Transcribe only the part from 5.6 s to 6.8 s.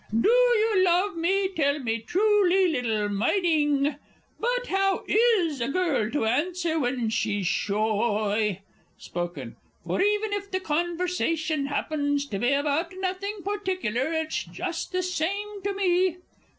a girl to answer